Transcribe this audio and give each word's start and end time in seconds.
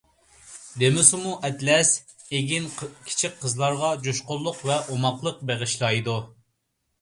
دېمىسىمۇ، 0.83 1.33
ئەتلەس 1.49 1.91
ئېگىن 2.37 2.65
كىچىك 2.79 3.37
قىزلارغا 3.43 3.93
جۇشقۇنلۇق 4.07 4.65
ۋە 4.71 4.79
ئوماقلىق 4.95 5.45
بېغىشلايدۇ. 5.53 6.19